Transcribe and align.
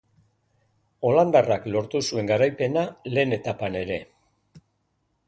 Holandarrak 1.09 1.67
lortu 1.75 2.01
zuen 2.07 2.31
garaipena 2.31 2.87
lehen 3.13 3.37
etapan 3.39 3.79
ere. 3.83 3.99